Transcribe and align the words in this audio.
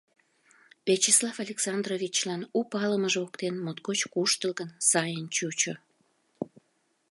Вячеслав 0.87 1.35
Александровичлан 1.43 2.41
у 2.57 2.59
палымыж 2.71 3.13
воктен 3.21 3.55
моткоч 3.65 3.99
куштылгын, 4.13 4.69
сайын 4.89 5.25
чучо. 5.35 5.73